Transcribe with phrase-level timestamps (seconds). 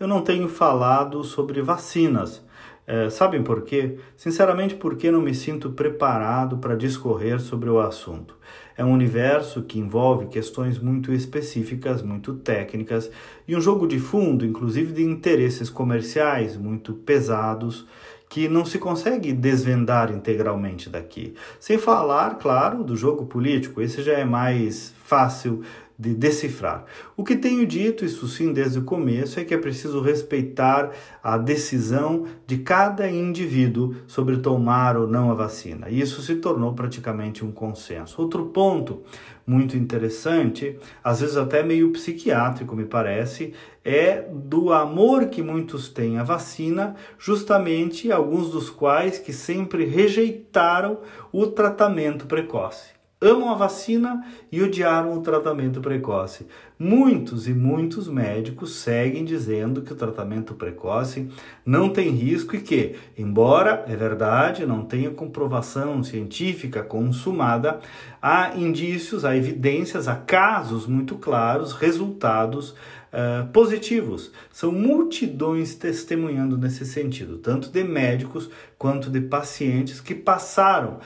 [0.00, 2.42] eu não tenho falado sobre vacinas.
[2.86, 3.98] É, sabem por quê?
[4.16, 8.34] Sinceramente, porque não me sinto preparado para discorrer sobre o assunto.
[8.76, 13.10] É um universo que envolve questões muito específicas, muito técnicas
[13.46, 17.86] e um jogo de fundo, inclusive de interesses comerciais muito pesados
[18.26, 21.34] que não se consegue desvendar integralmente daqui.
[21.58, 25.62] Sem falar, claro, do jogo político, esse já é mais fácil
[26.00, 26.86] de decifrar.
[27.14, 30.92] O que tenho dito, isso sim, desde o começo, é que é preciso respeitar
[31.22, 35.90] a decisão de cada indivíduo sobre tomar ou não a vacina.
[35.90, 38.22] Isso se tornou praticamente um consenso.
[38.22, 39.02] Outro ponto
[39.46, 43.52] muito interessante, às vezes até meio psiquiátrico, me parece,
[43.84, 51.00] é do amor que muitos têm à vacina, justamente alguns dos quais que sempre rejeitaram
[51.30, 56.46] o tratamento precoce amam a vacina e odiaram o tratamento precoce.
[56.78, 61.28] Muitos e muitos médicos seguem dizendo que o tratamento precoce
[61.64, 67.78] não tem risco e que, embora é verdade, não tenha comprovação científica consumada,
[68.22, 72.74] há indícios, há evidências, há casos muito claros, resultados
[73.10, 74.30] Uh, positivos.
[74.52, 81.00] São multidões testemunhando nesse sentido, tanto de médicos quanto de pacientes que passaram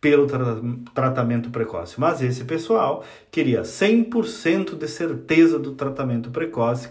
[0.00, 0.56] pelo tra
[0.94, 2.00] tratamento precoce.
[2.00, 6.88] Mas esse pessoal queria 100% de certeza do tratamento precoce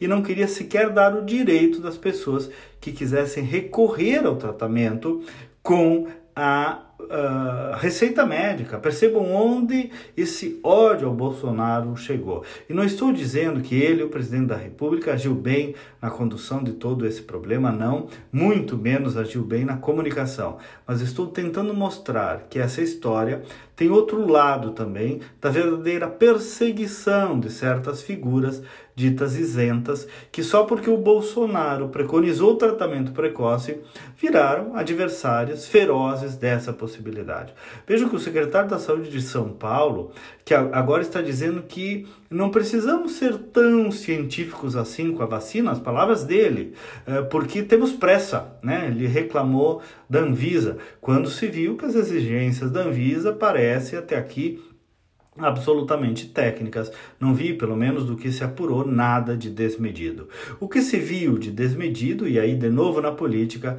[0.00, 2.48] e não queria sequer dar o direito das pessoas
[2.80, 5.22] que quisessem recorrer ao tratamento
[5.62, 8.78] com a uh, receita médica.
[8.78, 12.44] Percebam onde esse ódio ao Bolsonaro chegou.
[12.68, 16.72] E não estou dizendo que ele, o presidente da República, agiu bem na condução de
[16.72, 20.58] todo esse problema, não, muito menos agiu bem na comunicação.
[20.86, 23.42] Mas estou tentando mostrar que essa história
[23.74, 28.62] tem outro lado também da verdadeira perseguição de certas figuras
[28.94, 33.80] ditas isentas, que só porque o Bolsonaro preconizou o tratamento precoce
[34.16, 36.91] viraram adversários ferozes dessa possibilidade.
[37.86, 40.12] Vejam que o secretário da Saúde de São Paulo,
[40.44, 45.78] que agora está dizendo que não precisamos ser tão científicos assim com a vacina, as
[45.78, 46.74] palavras dele,
[47.06, 48.88] eh, porque temos pressa, né?
[48.88, 54.60] Ele reclamou da Anvisa, quando se viu que as exigências da Anvisa parecem até aqui
[55.38, 56.92] absolutamente técnicas.
[57.18, 60.28] Não vi, pelo menos do que se apurou, nada de desmedido.
[60.60, 63.78] O que se viu de desmedido, e aí de novo na política,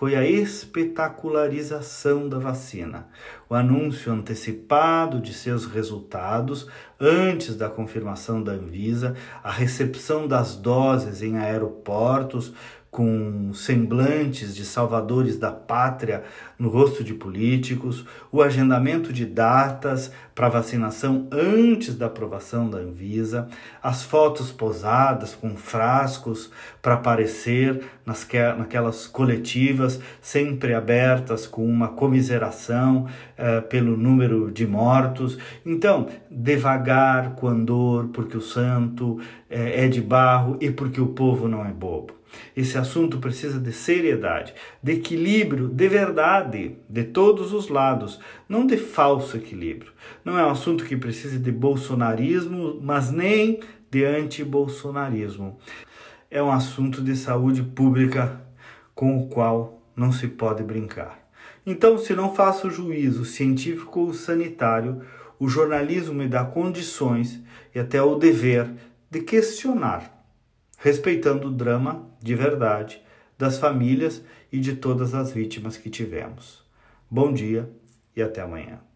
[0.00, 3.08] foi a espetacularização da vacina,
[3.50, 6.66] o anúncio antecipado de seus resultados
[6.98, 12.54] antes da confirmação da Anvisa, a recepção das doses em aeroportos
[12.90, 16.24] com semblantes de salvadores da pátria
[16.58, 23.48] no rosto de políticos, o agendamento de datas para vacinação antes da aprovação da Anvisa,
[23.80, 26.50] as fotos posadas com frascos
[26.82, 34.66] para aparecer nas que, naquelas coletivas sempre abertas com uma comiseração eh, pelo número de
[34.66, 35.38] mortos.
[35.64, 41.46] Então, devagar com andor, porque o santo eh, é de barro e porque o povo
[41.46, 42.19] não é bobo.
[42.56, 48.76] Esse assunto precisa de seriedade, de equilíbrio, de verdade, de todos os lados, não de
[48.76, 49.92] falso equilíbrio.
[50.24, 55.58] Não é um assunto que precise de bolsonarismo, mas nem de anti-bolsonarismo.
[56.30, 58.40] É um assunto de saúde pública
[58.94, 61.18] com o qual não se pode brincar.
[61.66, 65.02] Então, se não faço juízo científico ou sanitário,
[65.38, 67.40] o jornalismo me dá condições
[67.74, 68.70] e até o dever
[69.10, 70.19] de questionar
[70.82, 73.02] respeitando o drama de verdade
[73.38, 76.64] das famílias e de todas as vítimas que tivemos.
[77.10, 77.70] Bom dia
[78.16, 78.89] e até amanhã.